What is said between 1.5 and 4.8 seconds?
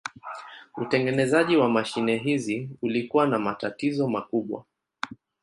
wa mashine hizi ulikuwa na matatizo makubwa.